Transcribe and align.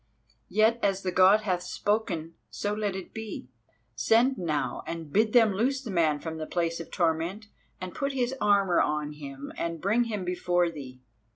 "Yet 0.49 0.79
as 0.81 1.03
the 1.03 1.11
God 1.11 1.41
hath 1.41 1.61
spoken, 1.61 2.33
so 2.49 2.73
let 2.73 2.95
it 2.95 3.13
be. 3.13 3.49
Send 3.93 4.35
now 4.35 4.81
and 4.87 5.13
bid 5.13 5.31
them 5.31 5.53
loose 5.53 5.79
the 5.83 5.91
man 5.91 6.17
from 6.19 6.37
the 6.39 6.47
place 6.47 6.79
of 6.79 6.89
torment, 6.89 7.45
and 7.79 7.93
put 7.93 8.13
his 8.13 8.33
armour 8.41 8.81
on 8.81 9.11
him 9.11 9.53
and 9.55 9.79
bring 9.79 10.05
him 10.05 10.25
before 10.25 10.71
thee." 10.71 11.01